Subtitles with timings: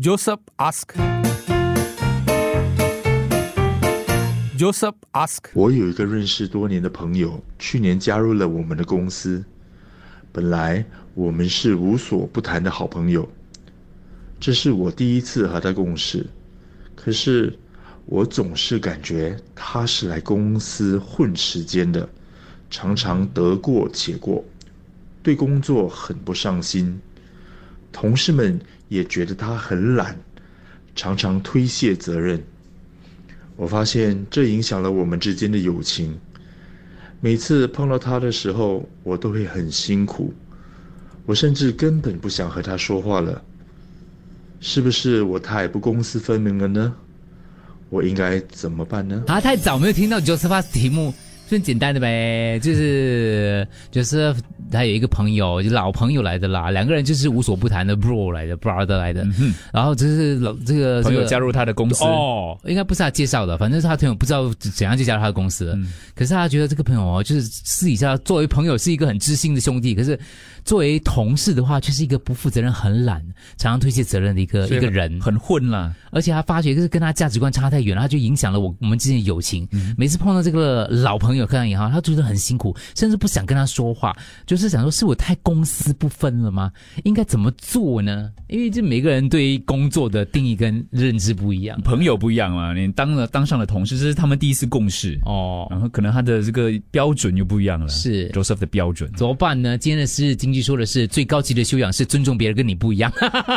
[0.00, 0.94] Joseph ask.
[4.56, 5.50] Joseph ask.
[5.54, 9.44] 我有一个认识多年的朋友，去年加入了我们的公司。
[10.30, 10.84] 本来
[11.14, 13.28] 我们是无所不谈的好朋友，
[14.38, 16.24] 这是我第一次和他共事。
[16.94, 17.58] 可是
[18.06, 22.08] 我总是感觉他是来公司混时间的，
[22.70, 24.44] 常常得过且过，
[25.24, 27.00] 对工作很不上心。
[27.92, 30.16] 同事们也觉得他很懒，
[30.94, 32.42] 常常推卸责任。
[33.56, 36.16] 我发现这影响了我们之间的友情。
[37.20, 40.32] 每次碰到他的时候，我都会很辛苦，
[41.26, 43.42] 我甚至根本不想和他说话了。
[44.60, 46.94] 是不是我太不公私分明了呢？
[47.90, 49.24] 我应该怎么办呢？
[49.26, 51.12] 啊，太早没有听到 Joseph 题目，
[51.56, 54.34] 很简单的呗，就是就是。
[54.70, 59.26] 他有一个朋友，就老朋友来的啦，两个人就是无所不谈的 bro 来的 brother 来的，
[59.72, 65.74] 然后就是老这个朋友加入他的公司哦，应该不是他介绍的，反正是他朋友不知道怎样就加入他的公司，
[66.14, 70.20] 可是他觉得这个朋友哦，就是私底下作为朋友是一个很知心的兄弟，可是。
[70.64, 73.22] 作为同事的话，却是一个不负责任、很懒、
[73.56, 75.94] 常常推卸责任的一个一个人，很混了。
[76.10, 79.66] 而且他发觉就是跟他价值观差太远了，他就影响了我我们之间的友情。
[79.96, 84.14] 每次碰到这个老朋友，看到以后，他觉得很辛苦，甚至不想跟他说话，
[84.46, 86.70] 就是想说是我太公私不分了吗？
[87.04, 88.30] 应该怎么做呢？
[88.48, 92.72] 因为这每个人对于工作的定义跟认知不一样，朋友不一样嘛。
[92.72, 97.88] 你当了当上了同事，这是他们第一次共事哦，然后可能他的这个标准又不一样了。
[97.88, 99.76] 是 Joseph 的标准怎么办呢？
[99.76, 100.58] 今天的是经济。
[100.68, 103.10] 说的是最高级的修养是尊重别人，跟你不一样。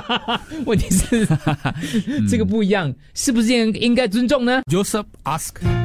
[0.66, 1.28] 问题是
[2.30, 5.81] 这个不一样，是不是应应该尊重呢？Joseph ask.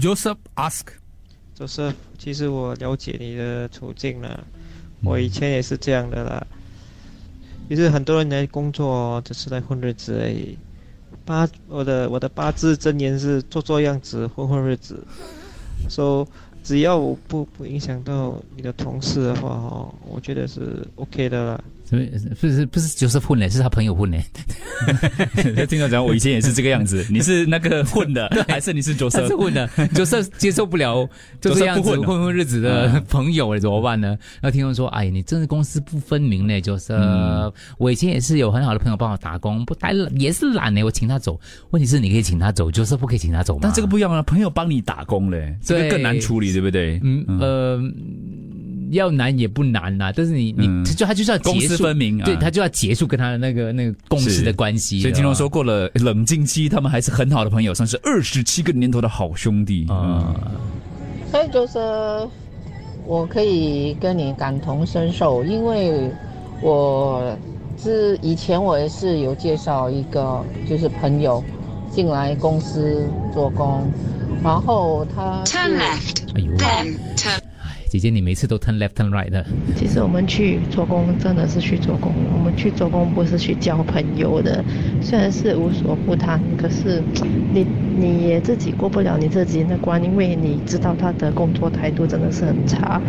[0.00, 0.86] Joseph ask.
[1.58, 4.44] Joseph，其实我了解你的处境了，
[5.02, 6.46] 我以前也是这样的啦。
[7.68, 10.56] 其实很多人来工作只是来混日子而已。
[11.24, 15.04] 八，我的我的八字真言是做做样子，混混日子。
[15.88, 16.26] So
[16.62, 21.62] 只要我不不影响到你的同事的话，哦，我觉得是 OK 的
[21.96, 22.20] 了。
[22.40, 24.24] 不是不是就是混嘞，是他朋友混嘞。
[25.68, 27.04] 听到讲，我以前也是这个样子。
[27.10, 29.26] 你是那个混的， 还是你是角色？
[29.26, 31.08] 是混的，角色接受不了
[31.40, 34.08] 就这样子混混日子的朋友，怎么办呢？
[34.40, 41.38] 然后听众说：“哎，你真是公私不分明嘞，角色。”我以前也是有很好的朋友帮我打工，不待也是懒嘞，我请他走。
[41.70, 43.60] 问题是你可以请他走，角色不可以请他走吗。
[43.62, 47.00] 但这个不一样啊，朋友帮你打工嘞，这个更难处理，对不对？
[47.02, 47.82] 嗯呃。
[48.90, 55.00] 要难也不难呐，但是你你就他就是要公私分明，啊对他就要结束跟他的那个那个共识的关系。
[55.00, 60.34] 所以听众说过了冷静期，他们还是很好的朋友，算是 二十七个年头的好兄弟啊。
[61.30, 61.78] 所以就是
[63.06, 66.10] 我可以跟你感同身受，因为
[66.62, 67.36] 我
[67.82, 71.42] 是以前我也是有介绍一个就是朋友
[71.90, 73.90] 进来公司做工，
[74.42, 76.52] 然后他是哎呦。
[77.88, 79.44] 姐姐，你每次都 turn left turn right 的。
[79.74, 84.62] 其实我们去做工真的是去做工，我们去做工不是去交朋友的。
[85.00, 87.02] 虽然是无所不谈，可是
[87.52, 87.66] 你
[88.00, 93.00] 你也自己过不了你自己的关，因为你知道他的工作态度真的是很差。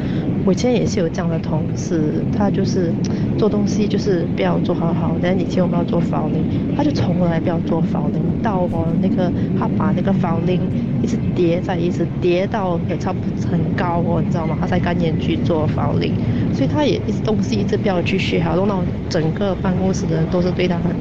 [0.45, 2.91] 我以前也是有这样的同事，他就是
[3.37, 6.43] 做东西就是不要做好好，但以前我们要做 filing，
[6.75, 10.61] 他就从来不要做 filing，到我那个他把那个 filing
[11.03, 14.57] 一直叠在一直叠到也差不多很高哦，你知道吗？
[14.67, 16.13] 在干眼去做房龄，
[16.53, 20.95] 所以他也一直东西一直不要去学好，弄到整个办公室的人都是对他很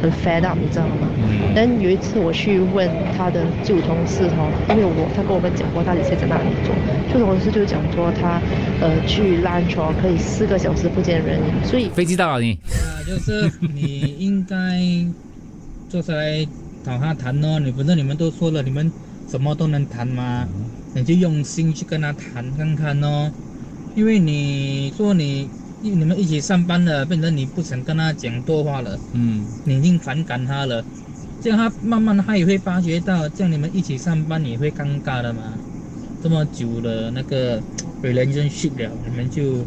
[0.00, 1.08] 很 fed up，你知道吗？
[1.54, 6.74] 但有一次我去问他的旧同事哈，因为我他跟我们讲过他以前在哪里做，
[7.12, 8.40] 旧同事就讲说他
[8.80, 14.56] 呃去 lunch 可以四个小时不见人影，所以飞机到了你，啊，就是你应该
[15.88, 16.46] 坐下来
[16.84, 18.90] 找他谈哦，你反正你们都说了，你们
[19.28, 20.46] 什么都能谈吗？
[20.94, 23.30] 你就用心去跟他谈看看哦，
[23.94, 25.48] 因为你说你
[25.80, 30.84] 你们一起上班了，变成你不想跟他讲多话了，嗯，你已经反感他了，
[31.40, 35.42] 这样他慢慢他也会发觉到，这样你们一起上班也会尴尬的嘛。
[36.20, 37.62] 这么久的那个
[38.02, 39.64] relationship 了，你们就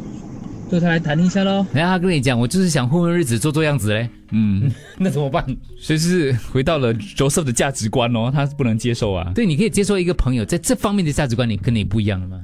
[0.69, 1.65] 坐下来谈一下喽。
[1.71, 4.09] 然后他跟你讲，我就是想混混日子，做做样子嘞。
[4.31, 4.69] 嗯，
[4.99, 5.45] 那怎么办？
[5.79, 9.31] 所以是回到了 Joseph 的价值观哦，他是不能接受啊。
[9.33, 12.41] 对，你可以接受一个朋友在这方面的价值观，你跟你不一样了吗？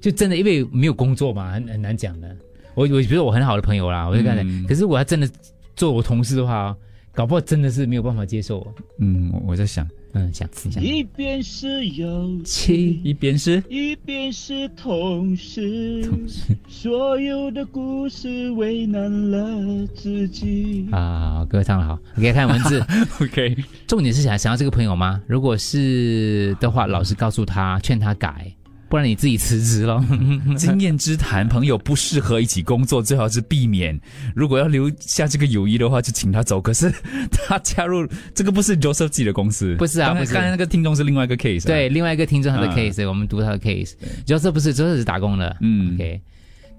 [0.00, 2.36] 就真的因为没有工作嘛，很很难讲的。
[2.74, 5.28] 我我觉得我很好的朋友啦，我就跟他，可是我要真的
[5.76, 6.74] 做我同事的话，
[7.12, 8.66] 搞不好真的是没有办法接受。
[8.98, 20.86] 嗯，我我在想，嗯，想一下，一边是友情，一边是一边是同事，同事所有的故事为难了自己。
[20.92, 22.80] 啊，歌唱的好你可以看文字，
[23.20, 23.56] OK。
[23.88, 25.20] 重点是想想要这个朋友吗？
[25.26, 28.50] 如果是的话，老师告诉他，劝他改。
[28.90, 30.04] 不然你自己辞职了。
[30.58, 33.98] 经验之谈，朋友不适合一起工作，最好是避免。
[34.34, 36.60] 如果要留下这个友谊的话，就请他走。
[36.60, 36.92] 可是
[37.30, 38.04] 他加入
[38.34, 40.34] 这个不是 Joseph 自己的公司，不是啊，不是。
[40.34, 43.92] 刚才那个听众是另外一个 case，对，另外一个听众他的 case，我们读他的 case。
[44.26, 45.56] Joseph 不是，Joseph 是打工的。
[45.60, 46.20] 嗯，OK。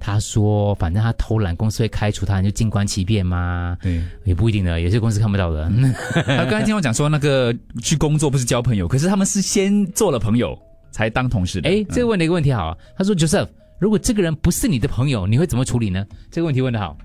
[0.04, 3.78] 他说，反正他偷懒，公司会开除他，你就静观其变嘛。
[3.82, 5.72] 对，也不一定的，有些公司看不到的。
[6.26, 10.60] 他刚才听我讲说，那个去工作不是交朋友，可是他们是先做了朋友。
[10.92, 11.70] 才当同事的。
[11.70, 12.78] 哎，这个问的一个问题好。
[12.96, 13.48] 他说：“Joseph，
[13.80, 16.98] 如果这个人不是你的朋友，你会怎么处理呢？”这个问题问的好，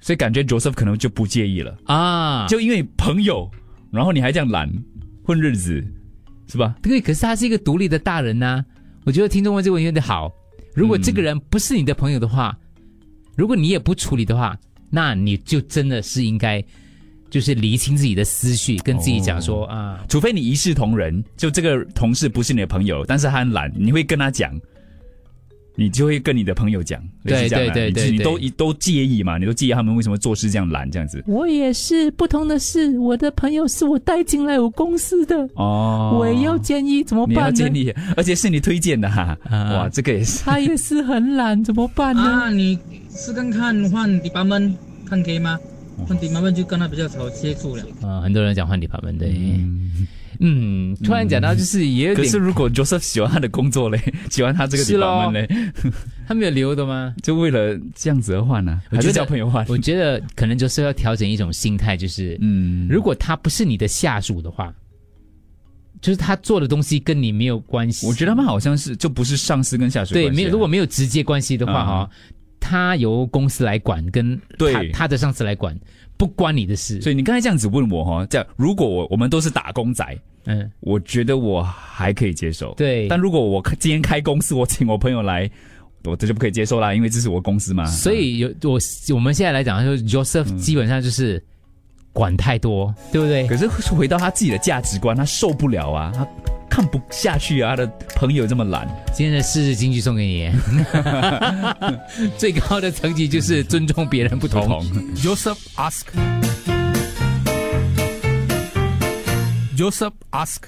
[0.00, 2.46] 所以感觉 Joseph 可能就不介意了啊。
[2.46, 3.50] 就因为朋友，
[3.90, 4.70] 然后你还这样懒
[5.22, 5.84] 混日子，
[6.46, 6.74] 是吧？
[6.82, 8.64] 对，可是他是一个独立的大人呐。
[9.04, 10.32] 我觉得听众问这个问题问的好。
[10.74, 12.56] 如果这个人不是你的朋友的话，
[13.36, 14.56] 如果你也不处理的话，
[14.90, 16.64] 那你就真的是应该。
[17.34, 24.52] 就是厘清自己的思绪，跟自己讲说啊，除非你一视同仁，就这个同事不是你的朋友，但是他很懒，你会跟他讲，
[25.74, 31.24] 你就会跟你的朋友讲，对对对对，你都都介意嘛，你都介意他们为什么做事这样懒这样子。
[31.26, 37.52] 我也是，不同的是，我的朋友是我带进来我公司的哦，我也要建议怎么办呢？
[37.52, 42.22] 建议，而且是你推荐的哈，哇，这个也是，他也是很懒，怎么办呢？
[42.22, 42.78] 啊，你
[43.10, 45.58] 试看看换 department 看可以吗？
[46.06, 47.84] 换底盘们就跟他比较少接触了。
[48.02, 49.34] 啊，很多人讲换底盘们对。
[50.40, 52.16] 嗯，突然讲到就是也有点。
[52.16, 54.00] 可是如果 Joseph 喜欢他的工作嘞，
[54.30, 55.72] 喜欢他这个底盘们嘞，
[56.26, 57.14] 他没有留的吗？
[57.22, 58.82] 就为了这样子而换呢？
[58.90, 59.64] 还是交朋友换？
[59.68, 64.74] 我觉得可能就是要调整一种心态，就是嗯，如果他不是你的下属的话，
[66.00, 68.04] 就是他做的东西跟你没有关系。
[68.04, 70.14] 我觉得他们好像是就不是上司跟下属。
[70.14, 72.10] 对，没有如果没有直接关系的话哈。
[72.74, 75.78] 他由公司来管，跟他他的上司来管，
[76.16, 77.00] 不关你的事。
[77.00, 80.04] 所以你刚才这样子问我哈，这样如果我我们都是打工仔，
[80.46, 82.74] 嗯，我觉得我还可以接受。
[82.74, 85.48] 对，但如果我今天开公司，我请我朋友来，
[86.02, 87.84] 我这就不可以接受啦，因为这是我公司嘛。
[87.86, 88.80] 所以有我
[89.14, 91.40] 我们现在来讲，就 Joseph 基本上就是
[92.14, 93.46] 管太多，对不对？
[93.46, 96.26] 可是回到他自己的价值观，他受不了啊，他。
[96.66, 97.76] 看不下去啊！
[97.76, 98.88] 他的朋友这么懒。
[99.12, 100.50] 今天的四日金句送给你，
[102.36, 104.84] 最高的层级就是尊重别人不同。
[105.14, 105.56] Joseph
[109.76, 110.62] ask，Joseph ask，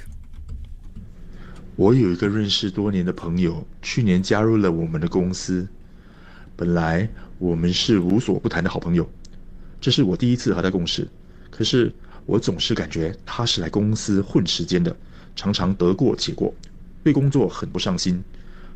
[1.74, 5.66] 我有一个认识多年的朋友，去年加入了我们的公司。
[6.54, 7.08] 本来
[7.38, 9.10] 我们是无所不谈的好朋友，
[9.80, 11.08] 这是我第一次和他共事。
[11.56, 11.90] 可是
[12.26, 14.94] 我总是感觉他是来公司混时间的。
[15.34, 16.52] 常常得过且过，
[17.04, 18.24] 对工作很不上心，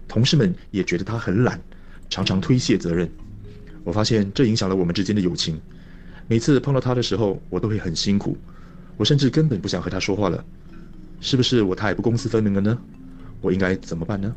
[0.07, 1.59] 同事们也觉得他很懒，
[2.11, 3.11] 常常推卸责任。
[3.83, 5.59] 我发现这影响了我们之间的友情。
[6.29, 8.37] 每次碰到他的时候，我都会很辛苦，
[8.99, 10.45] 我甚至根本不想和他说话了。
[11.19, 12.79] 是不是我太不公私分明了呢？
[13.41, 14.35] 我应该怎么办呢？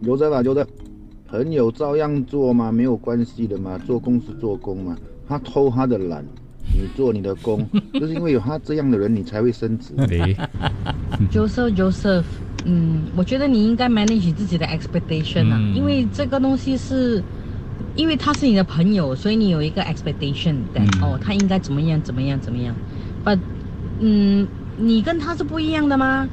[0.00, 0.68] 留着吧，留着，
[1.26, 6.22] 朋友照样做嘛，没有关系的嘛，做公是做工嘛，他偷他的懒。
[6.74, 9.94] 你做你的工， 就是因为有他这样的人，你才会升职。
[11.30, 12.24] Joseph，Joseph，
[12.64, 17.24] 嗯，我觉得你应该 manage 自己的 expectation 啊，因为这个东西是，
[17.94, 22.78] 因为他是你的朋友，所以你有一个 expectation，对，哦，他应该怎么样怎么样怎么样。
[23.22, 23.40] But，
[23.98, 26.30] 嗯，你跟他是不一样的吗？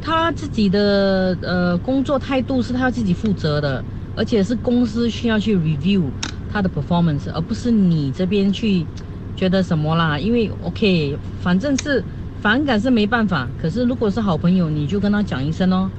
[0.00, 6.14] 他自己的呃工作态度是他要自己负责的，而且是公司需要去 review
[6.48, 8.88] 他的 performance，而不是你这边去。
[9.40, 10.18] 觉得什么啦？
[10.18, 12.04] 因为 OK，反正是
[12.42, 13.48] 反感是没办法。
[13.58, 15.90] 可是如果是好朋友，你就跟他讲一声哦，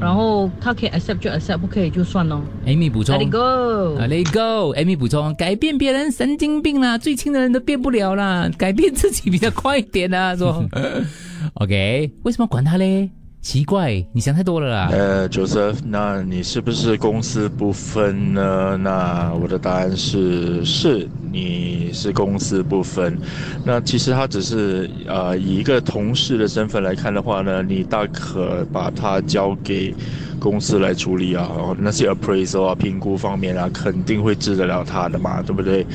[0.00, 2.42] 然后他可以 accept 就 accept，不可以就算喽。
[2.66, 4.74] Amy 补充，Let it go，Let it go。
[4.74, 10.64] Amy 补充，改变别人神经病啦，最亲的人都变不了啦，改变自己比较快一点啦，说
[11.54, 13.08] OK，为什么管他嘞？
[13.42, 14.88] 奇怪，你想太多了啦。
[14.92, 18.76] 呃，Joseph，那你是不是公私不分呢？
[18.76, 23.18] 那我的答案是是，你是公私不分。
[23.64, 29.94] 那其实他只是呃以一个同事的身份来看的话呢，你大可把他交给
[30.38, 31.48] 公司来处理啊。
[31.78, 35.86] 那些 appraisal 啊、评估方面啊，肯定会治得了他的嘛，对不对？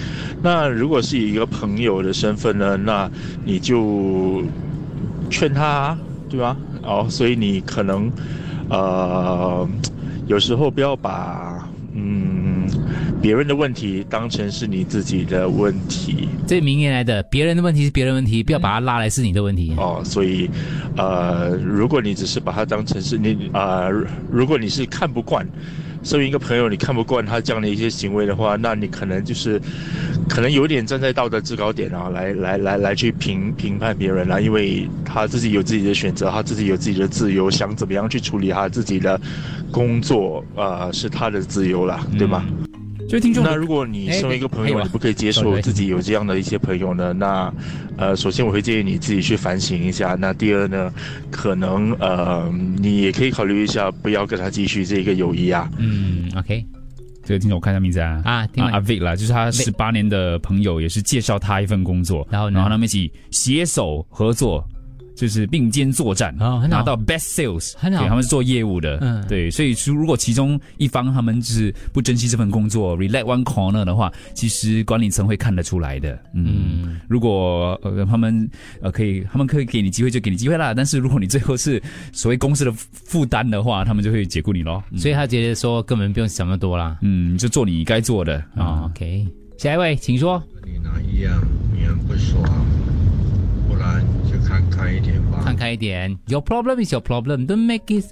[0.41, 3.09] 那如果是以一个朋友的身份呢，那
[3.45, 4.41] 你就
[5.29, 5.95] 劝他，
[6.27, 6.57] 对吧？
[6.85, 8.11] 哦，所以你可能，
[8.69, 9.67] 呃，
[10.27, 12.67] 有时候不要把，嗯，
[13.21, 16.29] 别人的问题当成是你自己的问题。
[16.47, 19.73] 这名言来的，别人的问题是别人问题，不要把它拉来是你的问题。
[19.77, 20.49] 哦，所以，
[20.95, 23.89] 呃，如果你只是把它当成是你啊、
[24.31, 25.43] 如果你是看不惯，
[26.05, 29.59] 身为一个朋友，你看不惯他这样的一些行为的话，那你可能就是，
[30.29, 39.19] 可能有点站在道德制高点啊，来来来来去评评判别人啦、因为他自己有自己的选择，他自己有自己的自由，想怎么样去处理他自己的
[39.71, 42.45] 工作，呃，是他的自由啦，对吗？
[43.07, 47.13] 就听众那如果你身为一个朋友，你不可以接受自己有这样的一些朋友呢？
[47.13, 47.53] 那，
[47.97, 50.15] 呃，首先我会建议你自己去反省一下。
[50.19, 50.91] 那第二呢，
[51.29, 55.69] 可能呃，你也可以考虑一下，不要跟他继续这个友谊啊。
[55.77, 56.65] 嗯，OK，
[57.23, 64.67] 这个听众我看一下名字啊啊听完阿 Vic 啦，就是他十八年的朋友，也是介绍他一份工作，然后呢然后他们一起携手合作。
[65.15, 66.77] 就是并肩作战，哦很好。
[66.77, 67.99] 拿到 best sales，很好。
[68.01, 69.23] 对他们是做业务的，嗯。
[69.27, 78.49] 对，所以如果其中一方他们就是不珍惜这份工作，relate one corner 的话，其实管理层会看得出来的，嗯，如果呃他们
[78.81, 81.81] 呃可以，他们可以给你机会就给你机会啦，但是如果你最后是
[82.11, 84.99] 所谓公司的负担的话，他们就会解雇你咯，嗯。
[84.99, 86.97] 所以他觉得说根本不用想那么多啦。
[87.01, 88.91] 嗯，就做你该做的哦啊。
[88.91, 90.41] ，OK，下一位，请说。
[90.65, 91.39] 你拿一样，
[91.73, 92.41] 女人不说，
[93.67, 94.24] 不然就
[94.55, 95.41] 看开一点吧。
[95.43, 97.45] 看开一点，Your problem is your problem.
[97.45, 98.05] Don't make it,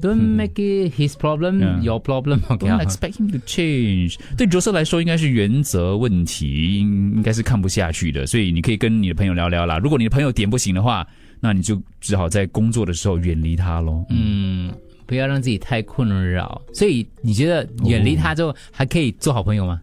[0.00, 1.60] don't make it his problem.
[1.60, 1.80] Yeah.
[1.82, 2.40] Your problem.
[2.48, 4.16] OK 啊 Don't expect him to change。
[4.36, 8.26] 对角色来说，应该是原则问题，应应该是看不下去的。
[8.26, 9.78] 所以你可以跟你的朋友聊聊啦。
[9.78, 11.06] 如果你的朋友点不行的话，
[11.40, 14.04] 那你就只好在工作的时候远离他喽。
[14.08, 14.72] 嗯，
[15.06, 16.60] 不要让自己太困扰。
[16.72, 19.80] 所以你觉得远离他之后还可以做好朋友吗？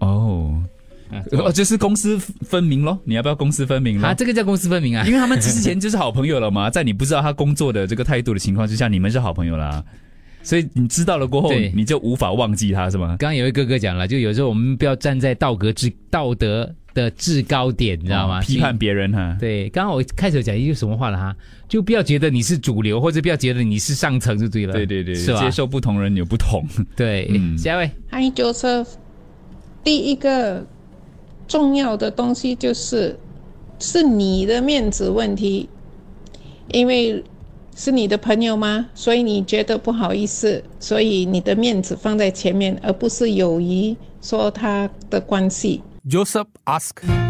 [0.00, 0.62] 哦，
[1.32, 2.98] 哦，就是公私分明咯。
[3.04, 5.12] 你要不要公私分明咯啊，这个叫公私分明啊因。
[5.12, 9.84] 为他们之前就是好朋友了嘛， 在你不知道他工作的这个态度的情况之下，你们是好朋友啦。
[10.42, 13.08] 所以你知道了过后，你就无法忘记他是吗？
[13.18, 18.38] 刚刚有一位哥哥讲了，就有时候我们不要站在道德制道德的制高点，你知道吗？
[18.38, 19.36] 哦批判别人哈。
[19.40, 21.34] 对，刚刚我开始讲一句什么话了哈，
[21.68, 24.72] 就不要觉得你是主流，或者不要觉得你是上层就对了。
[24.72, 25.40] 对对对，是吧？
[25.40, 26.64] 接受不同人有不同。
[26.94, 28.86] 对，嗯下一位，嗨，Joseph，
[29.82, 30.64] 第一个
[31.46, 33.18] 重要的东西就是
[33.78, 35.68] 是你的面子问题，
[36.72, 37.22] 因为
[37.74, 38.86] 是你的朋友吗？
[38.94, 45.82] 所以你觉得不好意思，所以你的面子放在前面，而不是友谊说他的关系。
[46.08, 47.25] Joseph ask.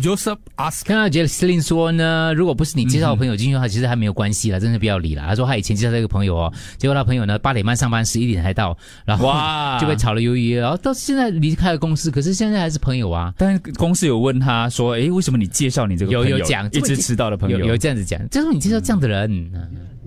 [0.00, 0.84] Joseph ask.
[0.84, 5.22] 看到 Jesslyn 说呢，如果不是你介绍朋友进去的话，其实还没有关系了，真的不要理了。
[5.26, 13.32] 他说他以前介绍这个朋友哦，结果他朋友呢八点半上班，十一点才到，然后哇就被炒了鱿鱼，然后到现在离开了公司，可是现在还是朋友啊。
[13.36, 19.50] 但是公司有问他说：“哎，为什么你介绍你这个朋友有有讲一直迟到的朋友？”有有这样子讲，就是说你介绍这样的人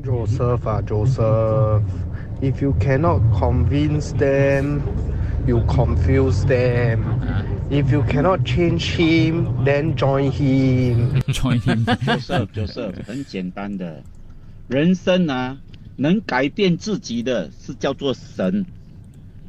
[0.03, 4.79] ，Joseph 啊，Joseph，if you cannot convince them,
[5.45, 6.99] you confuse them.
[7.73, 11.19] If you cannot change him, then join him.
[11.33, 11.83] join him.
[12.05, 14.03] Joseph Joseph 很简单的，
[14.67, 15.57] 人生啊，
[15.95, 18.63] 能改变自己的是叫做神，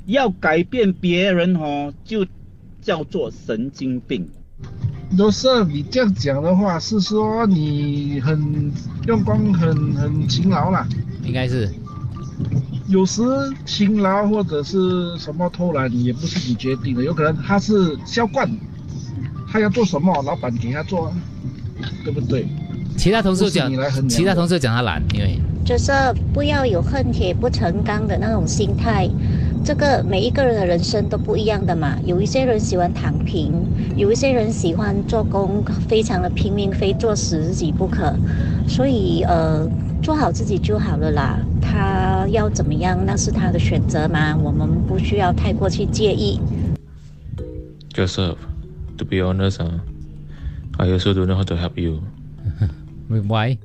[0.06, 2.26] 要改变别人哦，就
[2.80, 4.26] 叫做神经病。
[5.18, 8.72] 都是你这样讲的话，是说你很
[9.06, 10.88] 用功、很很勤劳啦。
[11.24, 11.70] 应该是。
[12.88, 13.22] 有时
[13.64, 18.48] 勤劳或者是什么偷懒，也不是你决定的，有可能他是销冠，
[19.50, 21.12] 他要做什么，老板给他做，啊，
[22.04, 22.46] 对不对？
[22.96, 23.72] 其他同事讲
[24.08, 25.90] 其他同事讲他懒，因为就是
[26.32, 29.08] 不要有恨铁不成钢的那种心态。
[29.64, 33.50] 这个每一个人的人生都不一样的嘛，有一些人喜欢躺平，
[33.96, 38.14] 有一些人喜欢做工，非常的拼命，非做死自己不可。
[38.68, 39.66] 所以呃，
[40.02, 41.38] 做好自己就好了啦。
[41.74, 46.38] 他要怎么样，那是他的选择嘛，我们不需要太过去介意。
[47.92, 48.36] Joseph,
[48.96, 49.80] to be honest, uh,
[50.78, 52.00] I also don't know how to help you.
[53.08, 53.58] Why?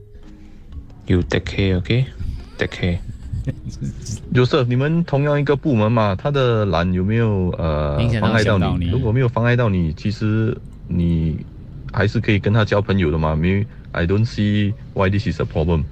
[1.05, 2.05] You take care, okay?
[2.57, 2.97] Take care.
[4.33, 11.37] Joseph，你们同样一个部门嘛，他的懒有没有呃妨碍到你如果没有妨碍到你，其实你
[11.91, 13.35] 还是可以跟他交朋友的嘛。
[13.35, 15.83] 没，I don't see why this is a problem。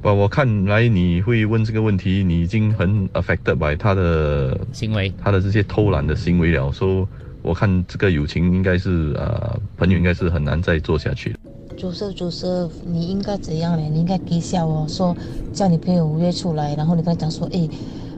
[0.00, 6.70] 不，我看来你会问这个问题，你已经很 affected by 他的行为，他的这些偷懒的行为了。
[6.70, 7.06] 所以
[7.42, 11.38] 我看这个友情应该是呃朋友应该是很难再做下去的。
[11.76, 13.82] Joseph Joseph，你应该怎样呢？
[13.88, 15.16] 你应该给笑哦，说
[15.52, 17.68] 叫你朋友约出来，然后你跟他讲说，诶，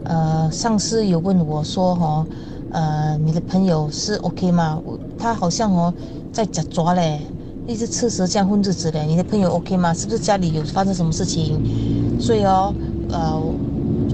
[0.02, 2.26] 呃，上司有问我说哦，
[2.68, 4.82] 呃，你的朋友是 OK 吗？
[5.16, 5.94] 他好像哦
[6.30, 7.26] 在假抓嘞，
[7.70, 9.00] 一直吃蛇这样混日子的。
[9.04, 9.94] 你的朋友 OK 吗？
[9.94, 11.56] 是不是家里有发生什么事情？
[12.20, 12.74] 所以哦，
[13.10, 13.40] 呃，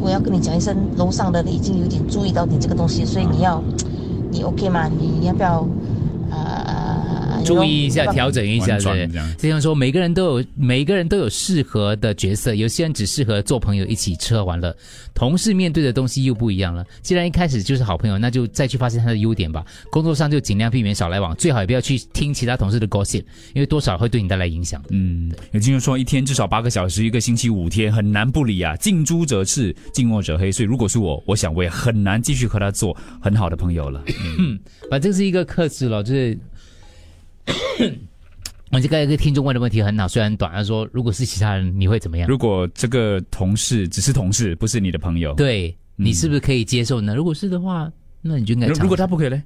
[0.02, 3.62] 我要跟你讲一声，楼上的已经有点注意到你这个东西，所以你要，
[4.30, 4.88] 你 OK 吗？
[4.88, 5.66] 你要不要？
[7.54, 9.36] 呃，注意一下，调整一下，对这样。
[9.36, 14.74] 就像说，每个人都有每个人都有适合的角色，有些人只适合做朋友，一起吃喝玩乐。
[15.14, 16.84] 同事面对的东西又不一样了。
[17.02, 19.64] 既然一开始就是好朋友，那就再去发现他的优点吧。
[19.90, 23.24] 工作上就尽量避免少来往，最好也不要去听其他同事的 gossip，
[23.54, 24.82] 因为多少会对你带来影响。
[24.90, 28.76] 嗯，有听众说一天至少八个小时，一个星期五天，很难不理啊。
[28.76, 30.52] 近朱者赤，近墨者黑。
[30.52, 34.02] 所以如果是我，我想我也很难继续和他做很好的朋友了。
[34.38, 34.58] 嗯，
[34.90, 36.38] 反正是一个克制了，就是。
[38.72, 42.28] 我这个一个听众问的问题很好，虽然短，他说如果是其他人，你会怎么样？
[42.28, 47.14] 如果这个同事只是同事，不是你的朋友，对你是不是可以接受呢？
[47.14, 48.66] 如果是的话，那你就应该。
[48.66, 49.42] 如果他不可以呢，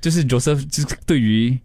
[0.00, 1.56] 就是 Joseph 就是对于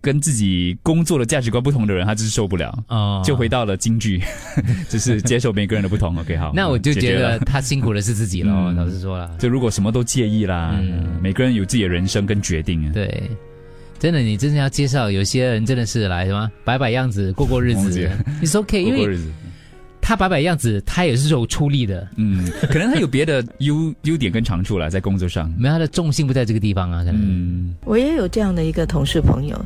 [0.00, 4.22] 跟自己工作的价值观不同的人，他就是受不了，哦就回到了京剧，
[4.88, 6.16] 就是接受每个人的不同。
[6.16, 8.52] OK，好， 那我就觉得他辛苦的是自己喽。
[8.52, 12.92] 嗯老实说了，就如果什么都介意啦，嗯每个人有自己的人生跟决定啊。
[12.92, 13.28] 对，
[14.04, 18.10] 真的，你真的要介绍，有些人真的是来什么摆摆样子，过过日子。
[18.38, 19.18] 你是 OK，因为
[19.98, 22.06] 他摆摆样子，他也是有出力的。
[22.16, 25.50] 嗯，可能他有别的 优优点跟长处了，在工作上。
[25.56, 27.16] 没有他的重心不在这个地方啊，可能。
[27.18, 29.58] 嗯，我也有这样的一个同事朋友，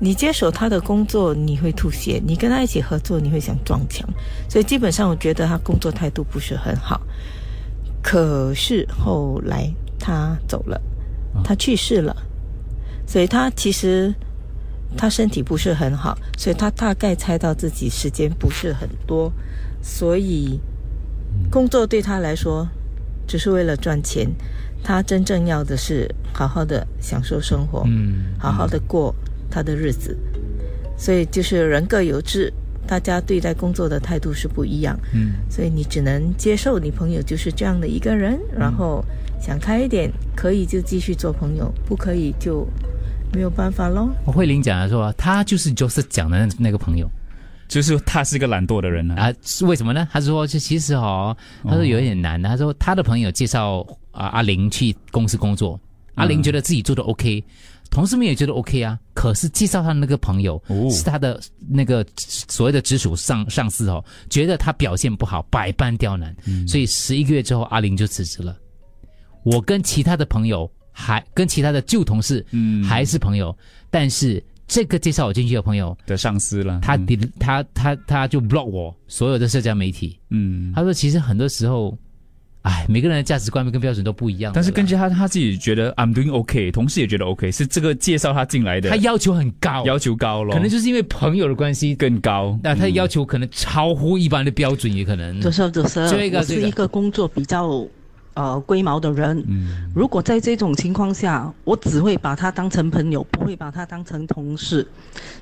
[0.00, 4.04] 你接手他的工作，你会吐血；你跟他一起合作，你会想撞墙。
[4.50, 7.00] 所以基本上，我觉得他工作态度不是很好。
[8.02, 10.82] 可是后来他走了，
[11.44, 12.16] 他去世了，
[13.06, 14.12] 所以他其实
[14.96, 19.32] 他身体不是很好，所以他大概猜到自己时间不是很多，
[19.80, 20.60] 所以
[21.50, 22.66] 工作对他来说
[23.26, 24.28] 只是为了赚钱。
[24.84, 29.12] 他真正要的是好好的享受生活，嗯好好的过
[29.50, 30.16] 他的日子。
[30.96, 32.52] 所以就是人各有志，
[32.86, 34.96] 大家对待工作的态度是不一样。
[35.12, 39.04] 嗯，所以你只能接受你朋友就是这样的一个人，然后
[39.40, 42.64] 想开一点，可以就继续做朋友，不可以就
[43.36, 44.08] 没有办法喽。
[44.24, 47.06] 我慧玲讲的说，他就是 Joseph 讲的那那个朋友。
[47.68, 50.08] 就是他是个懒惰的人呢啊，是为什么呢？
[50.10, 52.48] 他说，就其实哦，他说有一点难的。
[52.48, 55.78] 他说他的朋友介绍啊阿玲去公司工作，
[56.14, 57.42] 阿玲觉得自己做的 OK，、
[57.90, 58.98] 同事们也觉得 OK 啊。
[59.12, 66.34] 可是介绍他的那个朋友、是他的那个所谓的直属上上司哦，觉得他表现不好，百般刁难，
[66.66, 68.56] 所以十一个月之后阿玲就辞职了。
[69.42, 73.54] 我跟其他的朋友还跟其他的旧同事，嗯，还是朋友，
[73.90, 77.04] 但是这个介绍我进去的朋友的上司了，他他
[77.38, 81.96] 他他他就 block 我所有的社交媒体，嗯，他说其实很多时候，
[82.62, 95.40] 哎，每个人的价值观跟标准都不一样，但是根据他他自己觉得 I'm doing OK，同事也觉得 OK，是这个介绍他进来的，他要求很高，要求高了，可能就是因为朋友的关系更高，那他的要求可能超乎一般的标准，也可能。
[95.40, 97.86] 就是就是，这个我是一个工作比较
[98.36, 99.44] 呃龟毛的人。
[99.48, 104.86] 嗯，如果在这种情况下，我只会把他当成朋友，不会把他当成同事。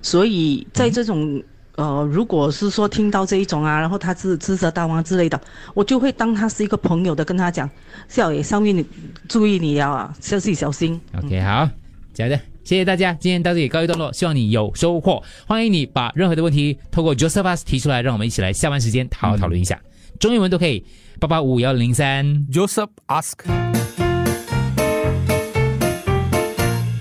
[0.01, 1.43] 所以在这种
[1.77, 5.39] 呃，如果是说听到这一种啊，然后他是职责大王之类的，
[5.75, 7.69] 我就会当他是一个朋友的跟他讲，
[8.09, 8.87] 少爷上面你
[9.29, 10.99] 注意你啊，小心小心。
[11.23, 11.69] OK，好，
[12.15, 12.41] 假的。
[12.65, 15.23] 谢谢大家，今天到这里告一段落，希望你有收获。
[15.47, 19.79] 欢迎你把任何的问题透过 Josephus 提出来，让我们一起来下班时间好好讨论一下。
[20.19, 20.83] 中英文都可以，
[21.24, 22.48] 八八五幺零三。
[22.52, 23.44] Joseph ask.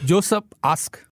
[0.07, 0.99] Joseph ask.